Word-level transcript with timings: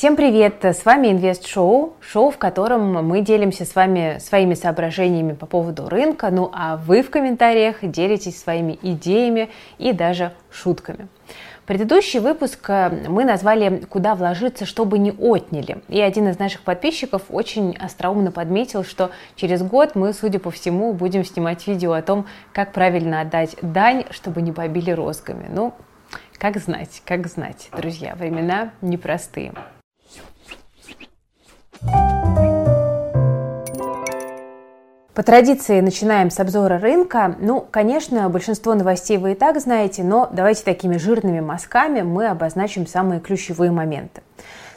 Всем 0.00 0.16
привет! 0.16 0.64
С 0.64 0.86
вами 0.86 1.08
Инвест 1.08 1.46
Шоу, 1.46 1.92
шоу, 2.00 2.30
в 2.30 2.38
котором 2.38 3.06
мы 3.06 3.20
делимся 3.20 3.66
с 3.66 3.74
вами 3.74 4.16
своими 4.18 4.54
соображениями 4.54 5.34
по 5.34 5.44
поводу 5.44 5.90
рынка, 5.90 6.30
ну 6.30 6.50
а 6.54 6.78
вы 6.78 7.02
в 7.02 7.10
комментариях 7.10 7.80
делитесь 7.82 8.40
своими 8.40 8.78
идеями 8.80 9.50
и 9.76 9.92
даже 9.92 10.32
шутками. 10.50 11.08
Предыдущий 11.66 12.18
выпуск 12.18 12.64
э, 12.70 13.08
мы 13.08 13.26
назвали 13.26 13.84
«Куда 13.90 14.14
вложиться, 14.14 14.64
чтобы 14.64 14.98
не 14.98 15.12
отняли». 15.12 15.82
И 15.88 16.00
один 16.00 16.28
из 16.28 16.38
наших 16.38 16.62
подписчиков 16.62 17.24
очень 17.28 17.76
остроумно 17.76 18.32
подметил, 18.32 18.84
что 18.84 19.10
через 19.36 19.62
год 19.62 19.96
мы, 19.96 20.14
судя 20.14 20.38
по 20.38 20.50
всему, 20.50 20.94
будем 20.94 21.26
снимать 21.26 21.66
видео 21.66 21.92
о 21.92 22.00
том, 22.00 22.24
как 22.54 22.72
правильно 22.72 23.20
отдать 23.20 23.54
дань, 23.60 24.06
чтобы 24.12 24.40
не 24.40 24.52
побили 24.52 24.92
розгами. 24.92 25.44
Ну, 25.52 25.74
как 26.38 26.56
знать, 26.56 27.02
как 27.04 27.26
знать, 27.26 27.68
друзья, 27.76 28.14
времена 28.14 28.70
непростые. 28.80 29.52
По 31.80 31.92
традиции 35.24 35.80
начинаем 35.80 36.30
с 36.30 36.38
обзора 36.38 36.78
рынка. 36.78 37.36
Ну, 37.40 37.66
конечно, 37.70 38.28
большинство 38.28 38.74
новостей 38.74 39.16
вы 39.16 39.32
и 39.32 39.34
так 39.34 39.58
знаете, 39.60 40.02
но 40.02 40.28
давайте 40.30 40.62
такими 40.62 40.98
жирными 40.98 41.40
мазками 41.40 42.02
мы 42.02 42.26
обозначим 42.26 42.86
самые 42.86 43.20
ключевые 43.20 43.70
моменты. 43.70 44.20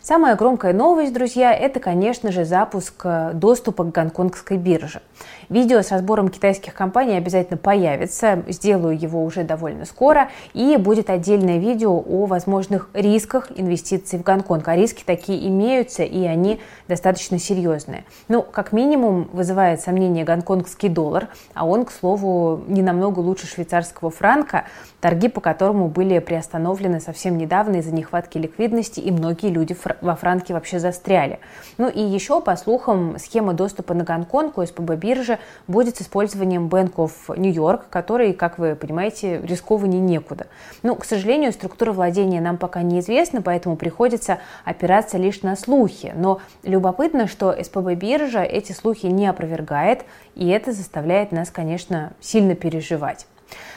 Самая 0.06 0.36
громкая 0.36 0.74
новость, 0.74 1.14
друзья, 1.14 1.54
это, 1.54 1.80
конечно 1.80 2.30
же, 2.30 2.44
запуск 2.44 3.06
э, 3.06 3.32
доступа 3.34 3.86
к 3.86 3.94
гонконгской 3.94 4.58
бирже. 4.58 5.02
Видео 5.48 5.82
с 5.82 5.92
разбором 5.92 6.28
китайских 6.28 6.74
компаний 6.74 7.16
обязательно 7.16 7.56
появится, 7.56 8.44
сделаю 8.50 9.00
его 9.00 9.24
уже 9.24 9.46
довольно 9.46 9.86
скоро, 9.86 10.30
и 10.54 10.76
будет 10.76 11.10
отдельное 11.10 11.58
видео 11.58 11.94
о 11.96 12.26
возможных 12.26 12.90
рисках 12.94 13.48
инвестиций 13.56 14.20
в 14.20 14.24
Гонконг. 14.24 14.68
А 14.68 14.76
риски 14.76 15.04
такие 15.06 15.48
имеются, 15.48 16.04
и 16.04 16.26
они 16.26 16.60
достаточно 16.90 17.40
серьезные. 17.40 18.04
Ну, 18.28 18.42
как 18.42 18.74
минимум, 18.74 19.30
вызывает 19.32 19.80
сомнение 19.80 20.26
гонконгский 20.26 20.90
доллар, 20.90 21.30
а 21.54 21.66
он, 21.66 21.86
к 21.86 21.92
слову, 21.92 22.62
не 22.68 22.82
намного 22.82 23.20
лучше 23.20 23.48
швейцарского 23.48 24.12
франка, 24.12 24.66
торги 25.00 25.30
по 25.30 25.40
которому 25.40 25.88
были 25.88 26.20
приостановлены 26.20 27.00
совсем 27.00 27.38
недавно 27.38 27.78
из-за 27.78 27.94
нехватки 27.94 28.38
ликвидности, 28.38 29.00
и 29.00 29.10
многие 29.10 29.48
люди 29.48 29.74
во 30.02 30.16
франке 30.16 30.54
вообще 30.54 30.80
застряли. 30.80 31.40
Ну 31.78 31.90
и 31.90 32.02
еще, 32.02 32.42
по 32.42 32.56
слухам, 32.56 33.18
схема 33.20 33.54
доступа 33.54 33.94
на 33.94 34.04
Гонконг 34.04 34.58
у 34.58 34.66
СПБ 34.66 34.96
биржи 34.96 35.40
будет 35.68 35.98
с 35.98 36.02
использованием 36.02 36.68
Bank 36.68 36.96
of 36.96 37.12
York, 37.36 37.86
который, 37.90 38.34
как 38.34 38.58
вы 38.58 38.76
понимаете, 38.76 39.42
рискованнее 39.42 40.02
некуда. 40.02 40.48
Ну, 40.82 40.96
к 40.96 41.06
сожалению, 41.06 41.52
структура 41.52 41.92
владения 41.92 42.42
нам 42.42 42.58
пока 42.58 42.82
неизвестна, 42.82 43.42
поэтому 43.42 43.76
приходится 43.76 44.40
опираться 44.66 45.18
лишь 45.18 45.42
на 45.42 45.56
слухи. 45.56 46.14
Но 46.16 46.42
любопытно, 46.64 47.28
что 47.28 47.56
СПБ 47.62 47.96
биржа 47.96 48.44
эти 48.44 48.72
слухи 48.72 49.08
не 49.08 49.28
опровергает, 49.28 50.06
и 50.36 50.50
это 50.50 50.72
заставляет 50.72 51.32
нас, 51.32 51.50
конечно, 51.50 52.14
сильно 52.20 52.56
переживать. 52.56 53.28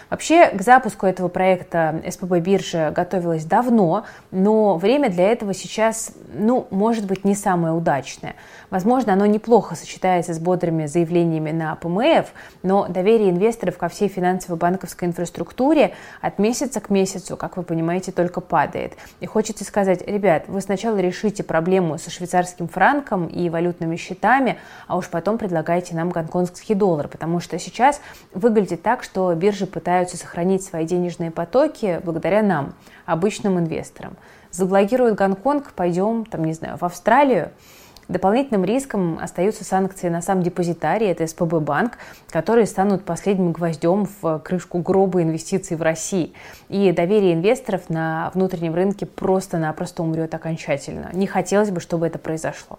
Вообще 0.09 0.51
к 0.51 0.63
запуску 0.63 1.05
этого 1.05 1.27
проекта 1.29 2.01
СПБ 2.09 2.39
биржа 2.39 2.93
готовилась 2.93 3.45
давно, 3.45 4.05
но 4.31 4.77
время 4.77 5.11
для 5.11 5.33
этого 5.33 5.53
сейчас, 5.53 6.13
ну, 6.33 6.69
может 6.71 7.07
быть, 7.07 7.25
не 7.25 7.35
самое 7.35 7.75
удачное. 7.75 8.37
Возможно, 8.71 9.15
оно 9.15 9.27
неплохо 9.27 9.75
сочетается 9.75 10.33
с 10.33 10.39
бодрыми 10.39 10.87
заявлениями 10.87 11.51
на 11.51 11.75
ПМФ, 11.75 12.27
но 12.63 12.87
доверие 12.89 13.31
инвесторов 13.31 13.79
ко 13.79 13.89
всей 13.89 14.09
финансово-банковской 14.09 15.09
инфраструктуре 15.09 15.95
от 16.21 16.39
месяца 16.39 16.81
к 16.81 16.91
месяцу, 16.91 17.37
как 17.37 17.57
вы 17.57 17.65
понимаете, 17.65 18.13
только 18.13 18.41
падает. 18.41 18.95
И 19.21 19.27
хочется 19.27 19.65
сказать, 19.65 20.07
ребят, 20.07 20.45
вы 20.47 20.61
сначала 20.61 20.99
решите 20.99 21.43
проблему 21.43 21.99
со 21.99 22.11
швейцарским 22.11 22.69
франком 22.69 23.27
и 23.27 23.51
валютными 23.51 23.97
счетами, 23.97 24.59
а 24.87 24.97
уж 24.97 25.09
потом 25.09 25.37
предлагайте 25.37 25.97
нам 25.97 26.11
гонконгский 26.11 26.77
доллар, 26.77 27.09
потому 27.09 27.41
что 27.41 27.59
сейчас 27.59 28.01
выглядит 28.33 28.83
так, 28.83 29.03
что 29.03 29.35
биржи 29.35 29.67
пытаются 29.67 29.96
пытаются 29.97 30.19
сохранить 30.19 30.63
свои 30.63 30.85
денежные 30.85 31.31
потоки 31.31 32.03
благодаря 32.05 32.43
нам, 32.43 32.75
обычным 33.07 33.59
инвесторам. 33.59 34.15
Заблокируют 34.51 35.17
Гонконг, 35.17 35.73
пойдем, 35.73 36.27
там, 36.27 36.45
не 36.45 36.53
знаю, 36.53 36.77
в 36.77 36.83
Австралию. 36.83 37.51
Дополнительным 38.07 38.67
риском 38.67 39.19
остаются 39.19 39.65
санкции 39.65 40.11
на 40.11 40.21
сам 40.21 40.43
депозитарий, 40.43 41.07
это 41.07 41.27
СПБ 41.27 41.61
банк, 41.61 41.93
которые 42.29 42.67
станут 42.67 43.07
последним 43.07 43.53
гвоздем 43.53 44.07
в 44.21 44.39
крышку 44.41 44.81
гроба 44.81 45.23
инвестиций 45.23 45.79
в 45.79 45.83
России. 45.83 46.35
И 46.69 46.93
доверие 46.93 47.33
инвесторов 47.33 47.89
на 47.89 48.31
внутреннем 48.35 48.75
рынке 48.75 49.07
просто-напросто 49.07 50.03
умрет 50.03 50.35
окончательно. 50.35 51.09
Не 51.15 51.27
хотелось 51.27 51.71
бы, 51.71 51.81
чтобы 51.81 52.07
это 52.07 52.19
произошло 52.19 52.79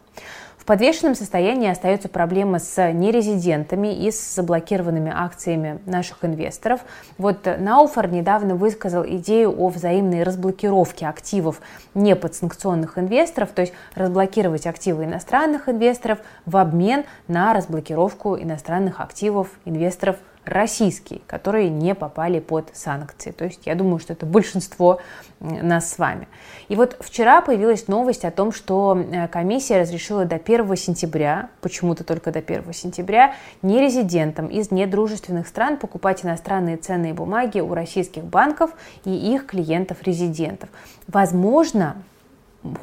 подвешенном 0.68 1.16
состоянии 1.16 1.72
остается 1.72 2.10
проблема 2.10 2.60
с 2.60 2.92
нерезидентами 2.92 4.06
и 4.06 4.12
с 4.12 4.36
заблокированными 4.36 5.12
акциями 5.16 5.80
наших 5.86 6.26
инвесторов. 6.26 6.82
Вот 7.18 7.48
Науфор 7.58 8.10
недавно 8.10 8.56
высказал 8.56 9.06
идею 9.06 9.56
о 9.58 9.70
взаимной 9.70 10.24
разблокировке 10.24 11.08
активов 11.08 11.62
неподсанкционных 11.96 12.98
инвесторов, 12.98 13.52
то 13.52 13.62
есть 13.62 13.74
разблокировать 13.96 14.68
активы 14.68 15.06
иностранных 15.06 15.70
инвесторов 15.70 16.20
в 16.46 16.58
обмен 16.58 17.06
на 17.30 17.54
разблокировку 17.54 18.38
иностранных 18.38 19.00
активов 19.00 19.48
инвесторов 19.64 20.18
российские, 20.48 21.22
которые 21.28 21.70
не 21.70 21.94
попали 21.96 22.40
под 22.40 22.70
санкции. 22.74 23.32
То 23.32 23.46
есть 23.46 23.66
я 23.66 23.76
думаю, 23.76 24.00
что 24.00 24.14
это 24.14 24.26
большинство 24.26 25.00
нас 25.40 25.92
с 25.92 25.98
вами. 26.00 26.28
И 26.68 26.76
вот 26.76 26.98
вчера 27.00 27.42
появилась 27.42 27.88
новость 27.88 28.26
о 28.26 28.32
том, 28.32 28.52
что 28.52 28.98
э, 28.98 29.28
комиссия 29.28 29.82
разрешила 29.82 30.26
до 30.26 30.36
1 30.36 30.76
сентября, 30.76 31.50
почему-то 31.62 32.04
только 32.04 32.32
до 32.32 32.40
1 32.40 32.74
сентября, 32.74 33.36
нерезидентам 33.62 34.48
из 34.48 34.72
недружественных 34.72 35.48
стран 35.48 35.78
покупать 35.78 36.26
иностранные 36.26 36.78
ценные 36.78 37.14
бумаги 37.14 37.60
у 37.60 37.74
российских 37.74 38.24
банков 38.24 38.72
и 39.06 39.12
их 39.12 39.46
клиентов-резидентов. 39.46 40.70
Возможно, 41.08 41.98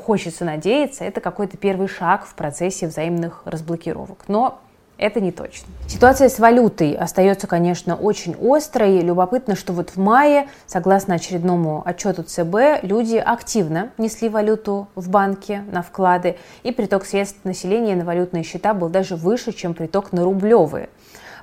хочется 0.04 0.44
надеяться, 0.44 1.04
это 1.04 1.20
какой-то 1.20 1.56
первый 1.56 1.88
шаг 1.88 2.24
в 2.24 2.34
процессе 2.34 2.86
взаимных 2.86 3.42
разблокировок. 3.44 4.24
Но 4.28 4.60
это 5.04 5.20
не 5.20 5.32
точно. 5.32 5.68
Ситуация 5.86 6.28
с 6.28 6.38
валютой 6.38 6.94
остается, 6.94 7.46
конечно, 7.46 7.94
очень 7.94 8.34
острой. 8.40 9.00
Любопытно, 9.00 9.54
что 9.54 9.72
вот 9.72 9.90
в 9.90 9.96
мае, 9.98 10.48
согласно 10.66 11.16
очередному 11.16 11.82
отчету 11.84 12.22
ЦБ, 12.22 12.82
люди 12.82 13.16
активно 13.16 13.90
несли 13.98 14.28
валюту 14.30 14.88
в 14.94 15.10
банке 15.10 15.62
на 15.70 15.82
вклады, 15.82 16.36
и 16.62 16.72
приток 16.72 17.04
средств 17.04 17.44
населения 17.44 17.96
на 17.96 18.04
валютные 18.04 18.44
счета 18.44 18.72
был 18.72 18.88
даже 18.88 19.16
выше, 19.16 19.52
чем 19.52 19.74
приток 19.74 20.12
на 20.12 20.24
рублевые 20.24 20.88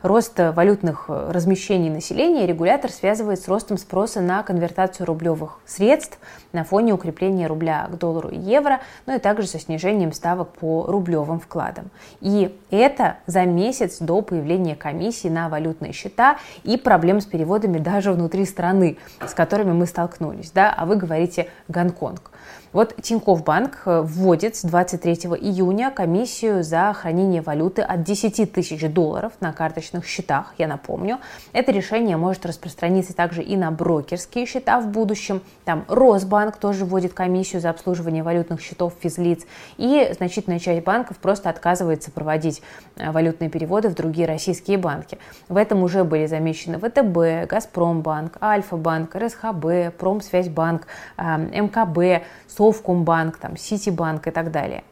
рост 0.02 0.38
валютных 0.38 1.06
размещений 1.08 1.90
населения 1.90 2.46
регулятор 2.46 2.92
связывает 2.92 3.40
с 3.42 3.48
ростом 3.48 3.78
спроса 3.78 4.22
на 4.22 4.44
конвертацию 4.44 5.06
рублевых 5.06 5.60
средств 5.66 6.20
на 6.54 6.64
фоне 6.64 6.94
укрепления 6.94 7.48
рубля 7.48 7.88
к 7.92 7.98
доллару 7.98 8.30
и 8.30 8.38
евро, 8.38 8.82
ну 9.06 9.16
и 9.16 9.20
также 9.20 9.48
со 9.48 9.60
снижением 9.60 10.14
ставок 10.14 10.50
по 10.50 10.86
рублевым 10.88 11.40
вкладам. 11.40 11.90
И 12.20 12.58
это 12.70 13.18
за 13.28 13.46
месяц 13.46 14.00
до 14.00 14.22
появления 14.22 14.76
комиссии 14.76 15.28
на 15.28 15.50
валютные 15.50 15.94
счета 15.94 16.38
и 16.64 16.78
проблем 16.78 17.22
с 17.22 17.26
переводами 17.26 17.78
даже 17.78 18.12
внутри 18.12 18.46
страны, 18.46 18.98
с 19.26 19.34
которыми 19.34 19.72
мы 19.72 19.86
столкнулись. 19.86 20.52
Да? 20.52 20.74
А 20.76 20.86
вы 20.86 20.96
говорите 20.96 21.48
Гонконг. 21.68 22.32
Вот 22.74 22.96
Тинькофф 23.02 23.44
Банк 23.44 23.82
э, 23.86 24.02
вводит 24.02 24.56
с 24.56 24.64
23 24.64 25.14
июня 25.42 25.92
комиссию 25.92 26.64
за 26.64 26.94
хранение 26.94 27.42
валюты 27.42 27.82
от 27.82 28.04
10 28.04 28.54
тысяч 28.54 28.90
долларов 28.90 29.34
на 29.42 29.52
карточных 29.92 30.06
счетах, 30.06 30.54
я 30.58 30.68
напомню. 30.68 31.20
Это 31.54 31.72
решение 31.72 32.18
может 32.18 32.46
распространиться 32.46 33.14
также 33.16 33.44
и 33.44 33.58
на 33.58 33.72
брокерские 33.72 34.46
счета 34.46 34.80
в 34.80 34.88
будущем. 34.88 35.42
Там 35.66 35.86
Росбанк 35.88 36.58
тоже 36.58 36.86
вводит 36.86 37.14
комиссию 37.14 37.62
за 37.62 37.70
обслуживание 37.70 38.24
валютных 38.24 38.62
счетов 38.62 38.94
физлиц. 39.02 39.46
И 39.78 40.12
значительная 40.18 40.60
часть 40.60 40.84
банков 40.84 41.18
просто 41.18 41.50
отказывается 41.50 42.12
проводить 42.12 42.62
э, 42.98 43.12
валютные 43.12 43.50
переводы 43.50 43.90
в 43.90 43.96
другие 43.96 44.28
российские 44.28 44.78
банки. 44.78 45.18
В 45.50 45.58
этом 45.58 45.84
уже 45.84 46.04
были 46.04 46.28
замечены 46.28 46.78
ВТБ, 46.78 47.50
Газпромбанк, 47.50 48.38
Альфа-банк, 48.42 49.16
РСХБ, 49.16 49.96
Промсвязьбанк, 49.98 50.88
э, 51.18 51.62
МКБ, 51.62 52.24
Совкомбанк, 52.48 53.38
там, 53.38 53.58
Ситибанк 53.58 54.28
и 54.28 54.32
так 54.32 54.52
далее. 54.52 54.84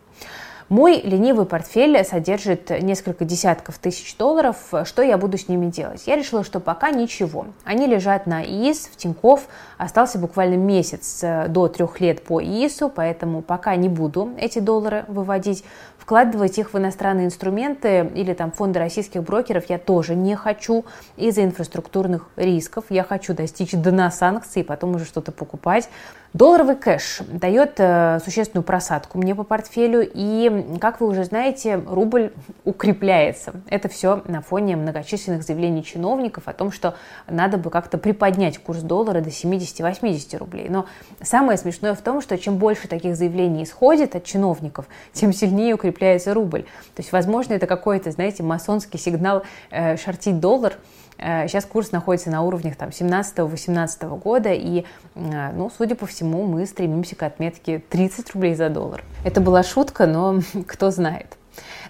Мой 0.69 1.01
ленивый 1.01 1.47
портфель 1.47 2.05
содержит 2.05 2.69
несколько 2.69 3.25
десятков 3.25 3.79
тысяч 3.79 4.15
долларов. 4.15 4.55
Что 4.85 5.01
я 5.01 5.17
буду 5.17 5.35
с 5.35 5.47
ними 5.47 5.65
делать? 5.65 6.03
Я 6.05 6.15
решила, 6.15 6.43
что 6.43 6.59
пока 6.59 6.91
ничего. 6.91 7.47
Они 7.63 7.87
лежат 7.87 8.27
на 8.27 8.43
ИИС, 8.43 8.89
в 8.93 8.95
Тинькофф. 8.95 9.47
Остался 9.79 10.19
буквально 10.19 10.57
месяц 10.57 11.21
э, 11.23 11.47
до 11.47 11.69
трех 11.69 11.99
лет 12.01 12.23
по 12.23 12.39
ИИСу, 12.39 12.89
поэтому 12.89 13.41
пока 13.41 13.75
не 13.75 13.89
буду 13.89 14.29
эти 14.37 14.59
доллары 14.59 15.05
выводить. 15.07 15.63
Вкладывать 15.97 16.57
их 16.57 16.73
в 16.73 16.77
иностранные 16.77 17.27
инструменты 17.27 18.09
или 18.15 18.33
там 18.33 18.51
фонды 18.51 18.79
российских 18.79 19.23
брокеров 19.23 19.69
я 19.69 19.79
тоже 19.79 20.15
не 20.15 20.35
хочу 20.35 20.85
из-за 21.17 21.43
инфраструктурных 21.45 22.29
рисков. 22.35 22.85
Я 22.89 23.03
хочу 23.03 23.33
достичь 23.33 23.71
дна 23.71 24.09
санкций 24.11 24.61
и 24.61 24.65
потом 24.65 24.95
уже 24.95 25.05
что-то 25.05 25.31
покупать. 25.31 25.89
Долларовый 26.33 26.75
кэш 26.75 27.21
дает 27.27 27.79
э, 27.79 28.19
существенную 28.23 28.63
просадку 28.63 29.17
мне 29.17 29.33
по 29.33 29.43
портфелю, 29.43 30.07
и, 30.13 30.77
как 30.79 31.01
вы 31.01 31.07
уже 31.07 31.23
знаете, 31.23 31.81
рубль 31.87 32.31
укрепляется. 32.65 33.53
Это 33.67 33.89
все 33.89 34.21
на 34.27 34.43
фоне 34.43 34.75
многочисленных 34.75 35.41
заявлений 35.41 35.83
чиновников 35.83 36.43
о 36.47 36.53
том, 36.53 36.71
что 36.71 36.95
надо 37.27 37.57
бы 37.57 37.71
как-то 37.71 37.97
приподнять 37.97 38.59
курс 38.59 38.81
доллара 38.81 39.21
до 39.21 39.29
70-80 39.29 40.37
рублей. 40.37 40.67
Но 40.69 40.85
самое 41.19 41.57
смешное 41.57 41.95
в 41.95 42.01
том, 42.01 42.21
что 42.21 42.37
чем 42.37 42.57
больше 42.57 42.87
таких 42.87 43.15
заявлений 43.15 43.63
исходит 43.63 44.15
от 44.15 44.23
чиновников, 44.23 44.85
тем 45.13 45.33
сильнее 45.33 45.73
укрепляется 45.73 46.35
рубль. 46.35 46.61
То 46.95 46.99
есть, 46.99 47.11
возможно, 47.11 47.53
это 47.53 47.65
какой-то, 47.65 48.11
знаете, 48.11 48.43
масонский 48.43 48.99
сигнал 48.99 49.41
э, 49.71 49.97
шортить 49.97 50.39
доллар– 50.39 50.73
Сейчас 51.19 51.65
э, 51.65 51.67
курс 51.67 51.91
находится 51.91 52.29
на 52.29 52.41
уровнях 52.43 52.75
там, 52.77 52.89
17-18 52.89 54.19
года, 54.19 54.53
и, 54.53 54.85
э, 55.15 55.51
ну, 55.53 55.69
судя 55.75 55.95
по 55.95 56.05
всему, 56.05 56.45
мы 56.45 56.65
стремимся 56.65 57.15
к 57.15 57.23
отметке 57.23 57.79
30 57.79 58.31
рублей 58.31 58.55
за 58.55 58.69
доллар. 58.69 59.03
Это 59.25 59.41
была 59.41 59.63
шутка, 59.63 60.07
но 60.07 60.39
кто 60.67 60.91
знает. 60.91 61.38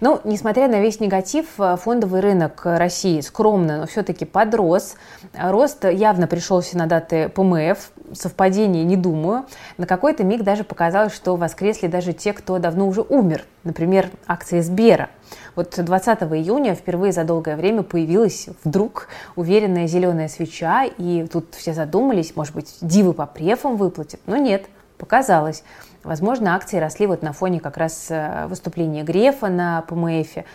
Ну, 0.01 0.19
несмотря 0.24 0.68
на 0.68 0.80
весь 0.80 1.00
негатив, 1.00 1.45
э, 1.60 1.77
фондовый 1.77 2.21
рынок 2.21 2.62
России 2.63 3.21
скромно, 3.21 3.77
но 3.77 3.88
все-таки 3.88 4.25
подрос. 4.25 4.95
Рост 5.33 5.86
явно 5.86 6.27
пришелся 6.27 6.77
на 6.77 6.86
даты 6.86 7.30
ПМФ, 7.30 7.92
совпадение 8.13 8.83
не 8.83 8.95
думаю. 8.95 9.45
На 9.77 9.86
какой-то 9.86 10.24
миг 10.24 10.44
даже 10.44 10.63
показалось, 10.63 11.13
что 11.13 11.36
воскресли 11.36 11.88
даже 11.88 12.13
те, 12.13 12.33
кто 12.33 12.60
давно 12.60 12.88
уже 12.88 13.01
умер. 13.01 13.45
Например, 13.63 14.10
акции 14.27 14.62
Сбера. 14.62 15.10
Вот 15.56 15.75
20 15.77 16.19
июня 16.33 16.75
впервые 16.75 17.12
за 17.12 17.24
долгое 17.24 17.56
время 17.56 17.83
появилась 17.83 18.48
вдруг 18.63 19.07
уверенная 19.36 19.88
зеленая 19.88 20.27
свеча, 20.27 20.86
и 20.86 21.27
тут 21.31 21.56
все 21.56 21.74
задумались, 21.74 22.36
может 22.36 22.56
быть, 22.56 22.77
дивы 22.81 23.13
по 23.13 23.25
префам 23.25 23.75
выплатят. 23.75 24.21
Но 24.25 24.38
нет, 24.38 24.66
показалось. 25.00 25.63
Возможно, 26.04 26.56
акции 26.56 26.78
росли 26.78 27.07
вот 27.07 27.24
на 27.24 27.34
фоне 27.34 27.60
как 27.60 27.78
раз 27.78 28.07
э, 28.10 28.46
выступления 28.48 29.04
Грефа 29.04 29.48
на 29.48 29.81
ПМФ. 29.81 30.46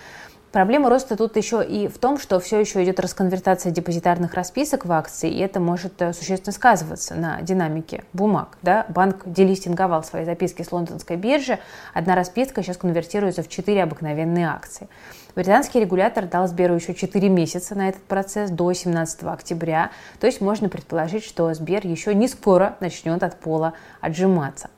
Проблема 0.55 0.89
роста 0.89 1.17
тут 1.17 1.37
еще 1.37 1.65
и 1.65 1.89
в 1.89 1.99
том, 1.99 2.17
что 2.17 2.39
все 2.39 2.61
еще 2.61 2.85
идет 2.85 3.01
расконвертация 3.01 3.73
депозитарных 3.73 4.35
расписок 4.35 4.85
в 4.85 4.93
акции, 4.93 5.29
и 5.29 5.41
это 5.41 5.59
может 5.59 6.01
э, 6.01 6.13
существенно 6.13 6.53
сказываться 6.53 7.17
на 7.17 7.43
динамике 7.43 8.05
бумаг. 8.13 8.57
Да? 8.63 8.87
Банк 8.89 9.23
делистинговал 9.27 10.05
свои 10.05 10.25
записки 10.25 10.63
с 10.63 10.71
лондонской 10.71 11.17
биржи, 11.17 11.59
одна 11.93 12.15
расписка 12.15 12.63
сейчас 12.63 12.77
конвертируется 12.77 13.43
в 13.43 13.49
4 13.49 13.83
обыкновенные 13.83 14.47
акции. 14.47 14.87
Британский 15.35 15.81
регулятор 15.81 16.27
дал 16.27 16.47
Сберу 16.47 16.77
еще 16.77 16.95
4 16.95 17.29
месяца 17.29 17.75
на 17.75 17.89
этот 17.89 18.05
процесс 18.05 18.49
до 18.49 18.73
17 18.73 19.25
октября, 19.25 19.91
то 20.21 20.29
есть 20.29 20.41
можно 20.41 20.69
предположить, 20.69 21.25
что 21.25 21.53
Сбер 21.53 21.85
еще 21.85 22.15
не 22.15 22.29
скоро 22.29 22.77
начнет 22.79 23.25
от 23.25 23.41
пола 23.41 23.73
отжиматься. 24.01 24.71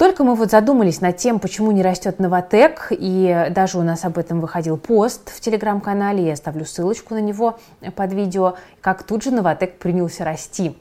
Только 0.00 0.24
мы 0.24 0.34
вот 0.34 0.50
задумались 0.50 1.02
над 1.02 1.18
тем, 1.18 1.38
почему 1.38 1.72
не 1.72 1.82
растет 1.82 2.20
Новотек, 2.20 2.86
и 2.90 3.48
даже 3.50 3.76
у 3.76 3.82
нас 3.82 4.02
об 4.06 4.16
этом 4.16 4.40
выходил 4.40 4.78
пост 4.78 5.28
в 5.28 5.42
телеграм-канале, 5.42 6.24
я 6.24 6.32
оставлю 6.32 6.64
ссылочку 6.64 7.12
на 7.12 7.20
него 7.20 7.58
под 7.94 8.14
видео, 8.14 8.54
как 8.80 9.02
тут 9.02 9.22
же 9.22 9.30
Новотек 9.30 9.78
принялся 9.78 10.24
расти. 10.24 10.74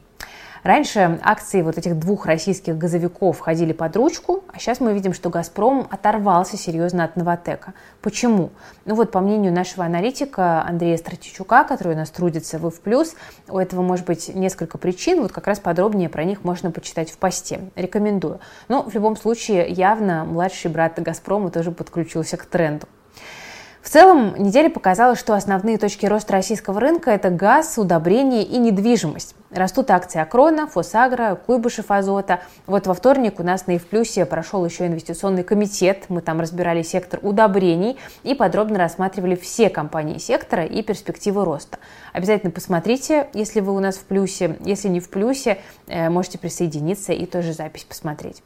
Раньше 0.63 1.19
акции 1.23 1.61
вот 1.61 1.77
этих 1.77 1.97
двух 1.97 2.25
российских 2.25 2.77
газовиков 2.77 3.39
ходили 3.39 3.73
под 3.73 3.95
ручку, 3.95 4.43
а 4.51 4.59
сейчас 4.59 4.79
мы 4.79 4.93
видим, 4.93 5.13
что 5.13 5.29
«Газпром» 5.29 5.87
оторвался 5.89 6.57
серьезно 6.57 7.03
от 7.03 7.15
«Новотека». 7.15 7.73
Почему? 8.01 8.51
Ну 8.85 8.95
вот, 8.95 9.11
по 9.11 9.21
мнению 9.21 9.53
нашего 9.53 9.85
аналитика 9.85 10.63
Андрея 10.63 10.97
Стратичука, 10.97 11.63
который 11.63 11.93
у 11.93 11.97
нас 11.97 12.09
трудится 12.09 12.59
в 12.59 12.71
плюс, 12.81 13.15
у 13.47 13.57
этого 13.57 13.81
может 13.81 14.05
быть 14.05 14.33
несколько 14.33 14.77
причин, 14.77 15.21
вот 15.21 15.31
как 15.31 15.47
раз 15.47 15.59
подробнее 15.59 16.09
про 16.09 16.23
них 16.23 16.43
можно 16.43 16.71
почитать 16.71 17.09
в 17.09 17.17
посте. 17.17 17.61
Рекомендую. 17.75 18.39
Но 18.67 18.83
в 18.83 18.93
любом 18.93 19.15
случае 19.15 19.69
явно 19.69 20.25
младший 20.25 20.69
брат 20.71 20.99
«Газпрома» 20.99 21.51
тоже 21.51 21.71
подключился 21.71 22.37
к 22.37 22.45
тренду. 22.45 22.87
В 23.81 23.87
целом, 23.87 24.35
неделя 24.37 24.69
показала, 24.69 25.15
что 25.15 25.33
основные 25.33 25.77
точки 25.77 26.05
роста 26.05 26.33
российского 26.33 26.81
рынка– 26.81 27.11
это 27.11 27.29
газ, 27.29 27.77
удобрения 27.77 28.43
и 28.43 28.57
недвижимость. 28.57 29.35
Растут 29.51 29.89
акции 29.89 30.19
Акрона, 30.19 30.67
Фосагра, 30.67 31.35
Куйбышев 31.35 31.89
Азота. 31.89 32.41
Вот 32.67 32.87
во 32.87 32.93
вторник 32.93 33.39
у 33.39 33.43
нас 33.43 33.67
на 33.67 33.71
Евплюсе 33.71 34.25
прошел 34.25 34.63
еще 34.65 34.85
инвестиционный 34.85 35.43
комитет. 35.43 36.05
Мы 36.09 36.21
там 36.21 36.41
разбирали 36.41 36.83
сектор 36.83 37.19
удобрений 37.23 37.97
и 38.23 38.35
подробно 38.35 38.77
рассматривали 38.77 39.35
все 39.35 39.69
компании 39.69 40.17
сектора 40.17 40.65
и 40.65 40.83
перспективы 40.83 41.45
роста. 41.45 41.79
Обязательно 42.11 42.51
посмотрите, 42.51 43.29
если 43.33 43.61
вы 43.61 43.73
у 43.73 43.79
нас 43.79 43.95
в 43.95 44.03
плюсе. 44.03 44.57
Если 44.59 44.89
не 44.89 44.99
в 44.99 45.09
плюсе, 45.09 45.57
э, 45.87 46.09
можете 46.09 46.37
присоединиться 46.37 47.13
и 47.13 47.25
тоже 47.25 47.53
запись 47.53 47.85
посмотреть. 47.85 48.43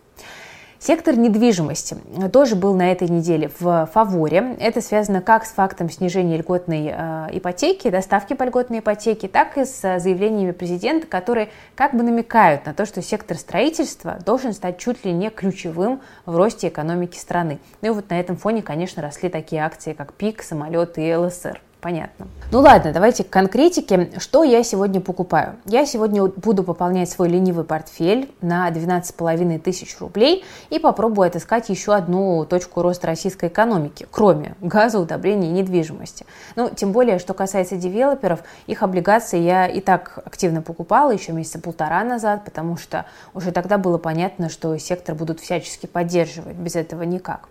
Сектор 0.86 1.18
недвижимости 1.18 1.96
тоже 2.34 2.58
был 2.58 2.74
на 2.74 2.92
этой 2.92 3.08
неделе 3.08 3.50
в 3.58 3.90
фаворе. 3.94 4.58
Это 4.60 4.82
связано 4.82 5.22
как 5.22 5.46
с 5.46 5.52
фактом 5.54 5.90
снижения 5.90 6.36
льготной 6.36 6.92
э, 6.94 7.28
ипотеки, 7.32 7.90
доставки 7.90 8.34
по 8.34 8.44
льготной 8.44 8.80
ипотеке, 8.80 9.30
так 9.30 9.58
и 9.58 9.64
с 9.64 9.80
заявлениями 9.80 10.52
президента, 10.52 11.08
которые 11.08 11.48
как 11.76 11.94
бы 11.94 12.04
намекают 12.04 12.66
на 12.66 12.74
то, 12.74 12.86
что 12.86 13.02
сектор 13.02 13.38
строительства 13.38 14.20
должен 14.26 14.52
стать 14.52 14.78
чуть 14.78 15.06
ли 15.06 15.14
не 15.14 15.30
ключевым 15.30 16.02
в 16.26 16.36
росте 16.36 16.68
экономики 16.68 17.16
страны. 17.16 17.60
Ну 17.82 17.88
и 17.88 17.92
вот 17.92 18.10
на 18.10 18.20
этом 18.20 18.36
фоне, 18.36 18.62
конечно, 18.62 19.02
росли 19.02 19.30
такие 19.30 19.64
акции, 19.64 19.94
как 19.94 20.12
ПИК, 20.12 20.44
самолеты 20.44 21.08
и 21.08 21.16
ЛСР 21.16 21.62
понятно. 21.84 22.28
Ну 22.52 22.62
ладно, 22.62 22.94
давайте 22.94 23.24
к 23.24 23.30
конкретике. 23.30 24.12
Что 24.18 24.44
я 24.44 24.64
сегодня 24.64 25.02
покупаю? 25.02 25.56
Я 25.66 25.86
сегодня 25.86 26.26
буду 26.26 26.64
пополнять 26.64 27.10
свой 27.10 27.28
ленивый 27.28 27.66
портфель 27.66 28.32
на 28.42 28.70
12,5 28.70 29.60
тысяч 29.60 30.00
рублей 30.00 30.46
и 30.70 30.80
попробую 30.80 31.28
отыскать 31.28 31.70
еще 31.70 31.94
одну 31.94 32.46
точку 32.46 32.82
роста 32.82 33.08
российской 33.08 33.50
экономики, 33.50 34.08
кроме 34.10 34.56
газа, 34.62 35.00
удобрений 35.00 35.50
и 35.50 35.52
недвижимости. 35.52 36.26
Ну, 36.56 36.70
тем 36.70 36.94
более, 36.94 37.20
что 37.20 37.34
касается 37.34 37.76
девелоперов, 37.76 38.40
их 38.66 38.82
облигации 38.82 39.40
я 39.40 39.68
и 39.68 39.82
так 39.82 40.20
активно 40.24 40.62
покупала 40.62 41.12
еще 41.12 41.34
месяца 41.34 41.60
полтора 41.60 42.04
назад, 42.04 42.46
потому 42.46 42.78
что 42.78 43.06
уже 43.34 43.52
тогда 43.52 43.78
было 43.78 43.98
понятно, 43.98 44.50
что 44.50 44.78
сектор 44.78 45.16
будут 45.16 45.42
всячески 45.42 45.86
поддерживать, 45.86 46.56
без 46.56 46.76
этого 46.76 47.04
никак. 47.04 47.50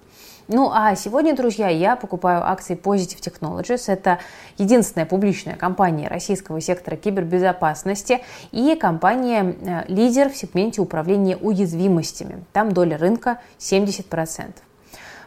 Ну 0.53 0.71
а 0.71 0.95
сегодня, 0.97 1.35
друзья, 1.35 1.69
я 1.69 1.97
покупаю 1.97 2.47
акции 2.47 2.77
Positive 2.77 3.21
Technologies. 3.21 3.85
Это 3.87 4.19
единственная 4.59 5.07
публичная 5.07 5.57
компания 5.57 6.09
российского 6.09 6.61
сектора 6.61 6.97
кибербезопасности 6.97 8.21
и 8.51 8.77
компания 8.77 9.57
э, 9.61 9.85
в 10.29 10.37
сегменте 10.37 10.83
управления 10.83 11.39
уязвимостями. 11.39 12.45
Там 12.53 12.73
доля 12.73 12.99
рынка 12.99 13.39
70%. 13.59 14.53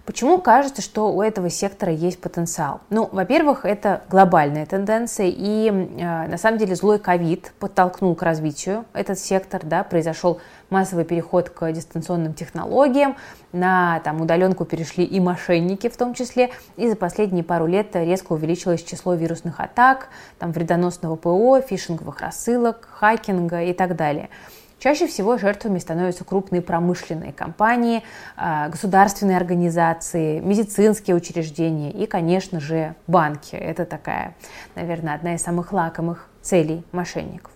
Почему 0.05 0.39
кажется, 0.39 0.83
что 0.83 1.11
у 1.11 1.21
этого 1.23 1.49
сектора 1.49 1.91
есть 1.91 2.21
потенциал? 2.21 2.81
Ну, 2.91 3.09
во-первых, 3.11 3.65
это 3.65 4.03
глобальная 4.07 4.67
тенденция, 4.67 5.33
и 5.35 5.67
э, 5.67 6.27
на 6.27 6.37
самом 6.37 6.59
деле 6.59 6.75
злой 6.75 6.99
ковид 6.99 7.51
подтолкнул 7.59 8.13
к 8.13 8.21
развитию 8.21 8.85
этот 8.93 9.17
сектор, 9.17 9.61
да, 9.63 9.83
произошел 9.83 10.39
массовый 10.69 11.05
переход 11.05 11.49
к 11.49 11.71
дистанционным 11.71 12.35
технологиям, 12.35 13.15
на 13.51 13.99
там, 14.01 14.21
удаленку 14.21 14.63
перешли 14.63 15.03
и 15.03 15.19
мошенники 15.19 15.89
в 15.89 15.97
том 15.97 16.13
числе, 16.13 16.51
и 16.77 16.87
за 16.87 16.95
последние 16.95 17.43
пару 17.43 17.65
лет 17.65 17.95
резко 17.95 18.33
увеличилось 18.33 18.83
число 18.83 19.15
вирусных 19.15 19.59
атак, 19.59 20.09
там, 20.37 20.51
вредоносного 20.51 21.15
ПО, 21.15 21.61
фишинговых 21.61 22.21
рассылок, 22.21 22.87
хакинга 22.91 23.63
и 23.63 23.73
так 23.73 23.95
далее. 23.95 24.29
Чаще 24.79 25.07
всего 25.07 25.37
жертвами 25.37 25.79
становятся 25.79 26.23
крупные 26.23 26.61
промышленные 26.61 27.33
компании, 27.33 28.03
а, 28.35 28.69
государственные 28.69 29.37
организации, 29.37 30.39
медицинские 30.39 31.15
учреждения 31.15 31.91
и, 31.91 32.05
конечно 32.05 32.59
же, 32.59 32.95
банки. 33.07 33.55
Это 33.55 33.85
такая, 33.85 34.35
наверное, 34.75 35.15
одна 35.15 35.35
из 35.35 35.41
самых 35.41 35.71
лакомых 35.71 36.27
целей 36.41 36.83
мошенников. 36.91 37.51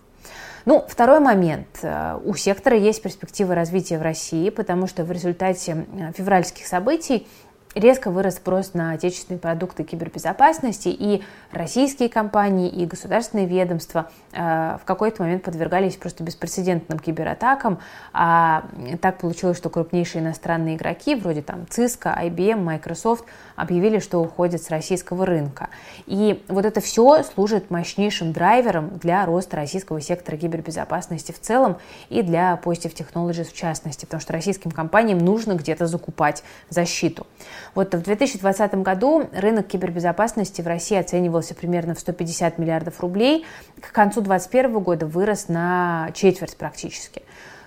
Ну, 0.66 0.84
второй 0.86 1.20
момент. 1.20 1.82
У 2.24 2.34
сектора 2.34 2.76
есть 2.76 3.02
перспективы 3.02 3.54
развития 3.54 3.98
в 3.98 4.02
России, 4.02 4.50
потому 4.50 4.86
что 4.86 5.04
в 5.04 5.10
результате 5.10 5.86
февральских 6.14 6.66
событий 6.66 7.26
резко 7.74 8.10
вырос 8.10 8.36
спрос 8.36 8.74
на 8.74 8.92
отечественные 8.92 9.38
продукты 9.38 9.84
кибербезопасности, 9.84 10.88
и 10.88 11.22
российские 11.52 12.08
компании, 12.08 12.68
и 12.68 12.84
государственные 12.86 13.46
ведомства 13.46 14.10
э, 14.32 14.78
в 14.80 14.84
какой-то 14.84 15.22
момент 15.22 15.42
подвергались 15.44 15.96
просто 15.96 16.24
беспрецедентным 16.24 16.98
кибератакам. 16.98 17.78
А 18.12 18.64
так 19.00 19.18
получилось, 19.18 19.56
что 19.56 19.70
крупнейшие 19.70 20.22
иностранные 20.22 20.76
игроки, 20.76 21.14
вроде 21.14 21.42
там 21.42 21.66
Cisco, 21.70 22.16
IBM, 22.16 22.56
Microsoft, 22.56 23.24
объявили, 23.56 23.98
что 23.98 24.20
уходят 24.20 24.62
с 24.62 24.70
российского 24.70 25.26
рынка. 25.26 25.68
И 26.06 26.42
вот 26.48 26.64
это 26.64 26.80
все 26.80 27.22
служит 27.22 27.70
мощнейшим 27.70 28.32
драйвером 28.32 28.98
для 28.98 29.24
роста 29.26 29.56
российского 29.56 30.00
сектора 30.00 30.36
кибербезопасности 30.36 31.32
в 31.32 31.40
целом 31.40 31.76
и 32.08 32.22
для 32.22 32.60
Positive 32.62 32.94
Technologies 32.94 33.50
в 33.50 33.54
частности, 33.54 34.06
потому 34.06 34.20
что 34.20 34.32
российским 34.32 34.70
компаниям 34.70 35.18
нужно 35.18 35.54
где-то 35.54 35.86
закупать 35.86 36.42
защиту. 36.68 37.26
Вот 37.74 37.94
в 37.94 38.02
2020 38.02 38.74
году 38.76 39.28
рынок 39.32 39.66
кибербезопасности 39.66 40.62
в 40.62 40.66
России 40.66 40.96
оценивался 40.96 41.54
примерно 41.54 41.94
в 41.94 42.00
150 42.00 42.58
миллиардов 42.58 43.00
рублей. 43.00 43.46
К 43.80 43.92
концу 43.92 44.20
2021 44.20 44.78
года 44.80 45.06
вырос 45.06 45.48
на 45.48 46.10
четверть 46.14 46.56
практически. 46.56 47.22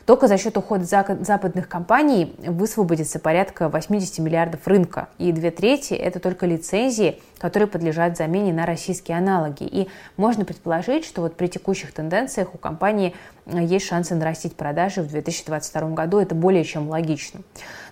Только 0.06 0.28
за 0.28 0.38
счет 0.38 0.58
ухода 0.58 0.84
западных 0.84 1.70
компаний 1.70 2.36
высвободится 2.40 3.20
порядка 3.20 3.70
80 3.70 4.20
миллиардов 4.20 4.68
рынка, 4.68 5.08
и 5.18 5.32
две 5.32 5.50
трети– 5.50 5.94
это 5.96 6.20
только 6.20 6.46
лицензии, 6.46 7.22
которые 7.44 7.68
подлежат 7.68 8.16
замене 8.16 8.54
на 8.54 8.66
российские 8.66 9.18
аналоги. 9.18 9.66
И 9.66 9.90
можно 10.16 10.46
предположить, 10.46 11.04
что 11.04 11.20
вот 11.24 11.36
при 11.36 11.48
текущих 11.48 11.92
тенденциях 11.92 12.56
у 12.56 12.58
компании 12.58 13.14
э, 13.46 13.62
есть 13.62 13.86
шансы 13.86 14.16
нарастить 14.16 14.56
продажи 14.56 15.02
в 15.02 15.10
2022 15.10 15.90
году. 15.90 16.20
Это 16.20 16.36
более 16.36 16.64
чем 16.64 16.88
логично. 16.88 17.42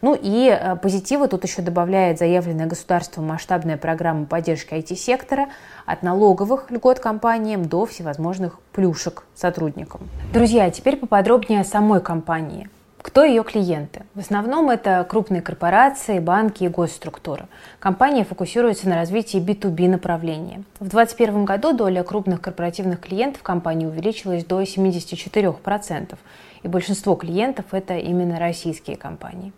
Ну 0.02 0.18
и 0.18 0.48
э, 0.48 0.78
позитива 0.78 1.28
тут 1.28 1.44
еще 1.44 1.62
добавляет 1.62 2.18
заявленная 2.18 2.66
государством 2.66 3.28
масштабная 3.28 3.76
программа 3.76 4.26
поддержки 4.26 4.74
IT-сектора 4.74 5.50
от 5.86 6.02
налоговых 6.02 6.72
льгот 6.72 7.02
компаниям 7.02 7.66
до 7.66 7.86
всевозможных 7.86 8.58
плюшек 8.72 9.26
сотрудникам. 9.36 10.08
Друзья, 10.32 10.72
теперь 10.72 10.96
поподробнее 10.96 11.60
о 11.60 11.66
самой 11.66 12.00
компании. 12.00 12.70
Кто 13.12 13.26
ее 13.26 13.44
клиенты? 13.44 14.04
В 14.16 14.22
основном 14.22 14.70
это 14.70 15.06
крупные 15.08 15.42
корпорации, 15.42 16.20
банки 16.20 16.64
и 16.64 16.70
госструктуры. 16.70 17.48
Компания 17.78 18.24
фокусируется 18.24 18.88
на 18.88 18.96
развитии 18.96 19.38
B2B 19.38 19.90
направления. 19.90 20.64
В 20.80 20.88
2021 20.88 21.44
году 21.44 21.74
доля 21.74 22.04
крупных 22.04 22.40
корпоративных 22.40 23.02
клиентов 23.02 23.44
компании 23.44 23.86
увеличилась 23.86 24.46
до 24.46 24.62
74%, 24.62 26.18
и 26.64 26.68
большинство 26.70 27.16
клиентов 27.16 27.66
это 27.74 27.98
именно 27.98 28.40
российские 28.40 28.96
компании. 28.96 29.52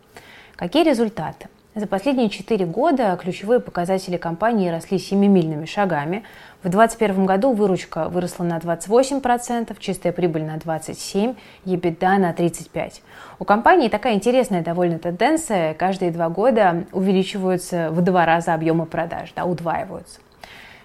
Какие 0.55 0.83
результаты? 0.83 1.47
За 1.75 1.87
последние 1.87 2.29
четыре 2.29 2.67
года 2.67 3.17
ключевые 3.19 3.59
показатели 3.59 4.15
компании 4.15 4.69
росли 4.69 4.99
семимильными 4.99 5.65
шагами. 5.65 6.23
В 6.61 6.69
2021 6.69 7.25
году 7.25 7.51
выручка 7.51 8.09
выросла 8.09 8.43
на 8.43 8.59
28%, 8.59 9.75
чистая 9.79 10.13
прибыль 10.13 10.43
на 10.43 10.57
27%, 10.57 11.35
EBITDA 11.65 12.17
на 12.19 12.31
35%. 12.31 13.01
У 13.39 13.43
компании 13.43 13.89
такая 13.89 14.13
интересная 14.13 14.61
довольно 14.61 14.99
тенденция. 14.99 15.73
Каждые 15.73 16.11
два 16.11 16.29
года 16.29 16.83
увеличиваются 16.91 17.89
в 17.89 18.01
два 18.01 18.27
раза 18.27 18.53
объемы 18.53 18.85
продаж, 18.85 19.33
да, 19.35 19.45
удваиваются. 19.45 20.19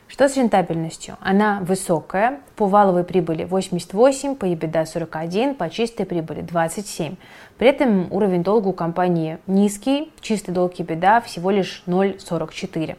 Что 0.08 0.26
с 0.26 0.38
рентабельностью? 0.38 1.18
Она 1.20 1.60
высокая, 1.60 2.40
по 2.56 2.66
валовой 2.66 3.04
прибыли 3.04 3.44
88, 3.44 4.36
по 4.36 4.46
EBITDA 4.46 4.86
41, 4.86 5.54
по 5.54 5.68
чистой 5.68 6.06
прибыли 6.06 6.40
27. 6.40 7.16
При 7.58 7.68
этом 7.68 8.10
уровень 8.10 8.42
долга 8.42 8.68
у 8.68 8.72
компании 8.72 9.36
низкий, 9.46 10.10
чистый 10.22 10.52
долг 10.52 10.72
EBITDA 10.78 11.22
всего 11.24 11.50
лишь 11.50 11.82
0,44. 11.86 12.96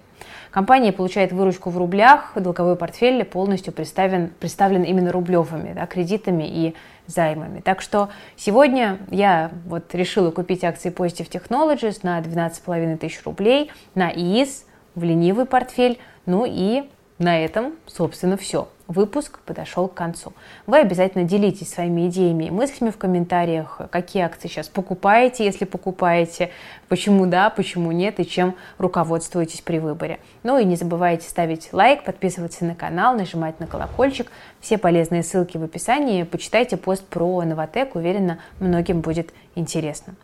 Компания 0.52 0.92
получает 0.92 1.32
выручку 1.32 1.72
в 1.72 1.80
рублях, 1.80 2.34
долговой 2.36 2.76
портфель 2.76 3.24
полностью 3.24 3.74
представлен, 3.74 4.32
представлен 4.40 4.84
именно 4.84 5.12
рублевыми 5.12 5.74
да, 5.74 5.88
кредитами 5.88 6.44
и 6.48 6.76
займами. 7.08 7.60
Так 7.62 7.82
что 7.82 8.10
сегодня 8.36 9.00
я 9.10 9.50
вот 9.66 9.96
решила 9.96 10.30
купить 10.30 10.64
акции 10.64 10.92
Positive 10.92 11.30
Technologies 11.30 12.00
на 12.04 12.20
12,5 12.20 12.98
тысяч 12.98 13.24
рублей, 13.26 13.72
на 13.96 14.12
ИИС, 14.12 14.66
в 14.94 15.04
ленивый 15.04 15.46
портфель, 15.46 15.98
ну 16.26 16.46
и 16.48 16.90
на 17.20 17.44
этом, 17.44 17.74
собственно, 17.86 18.38
все. 18.38 18.70
Выпуск 18.88 19.40
подошел 19.46 19.88
к 19.88 19.94
концу. 19.94 20.34
Вы 20.66 20.80
обязательно 20.80 21.26
делитесь 21.26 21.70
своими 21.70 22.08
идеями 22.08 22.46
и 22.46 22.50
мыслями 22.50 22.90
в 22.90 22.98
комментариях, 22.98 23.82
какие 23.92 24.24
акции 24.24 24.48
сейчас 24.48 24.68
покупаете, 24.68 25.46
если 25.46 25.66
покупаете, 25.66 26.50
почему 26.88 27.28
да, 27.28 27.52
почему 27.52 27.92
нет 27.92 28.20
и 28.20 28.26
чем 28.26 28.56
руководствуетесь 28.80 29.62
при 29.62 29.78
выборе. 29.78 30.20
Ну 30.42 30.58
и 30.58 30.66
не 30.66 30.76
забывайте 30.76 31.30
ставить 31.30 31.72
лайк, 31.72 32.04
подписываться 32.04 32.66
на 32.66 32.74
канал, 32.74 33.16
нажимать 33.16 33.60
на 33.60 33.68
колокольчик. 33.68 34.32
Все 34.60 34.78
полезные 34.78 35.22
ссылки 35.22 35.58
в 35.58 35.64
описании. 35.64 36.24
Почитайте 36.24 36.78
пост 36.78 37.06
про 37.06 37.44
Новотек, 37.44 37.96
уверена, 37.96 38.40
многим 38.60 39.02
будет 39.02 39.34
интересно. 39.54 40.16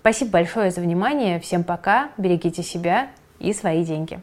Спасибо 0.00 0.32
большое 0.32 0.70
за 0.70 0.82
внимание, 0.82 1.40
всем 1.40 1.64
пока, 1.64 2.10
берегите 2.18 2.62
себя 2.62 3.08
и 3.40 3.54
свои 3.54 3.82
деньги. 3.84 4.20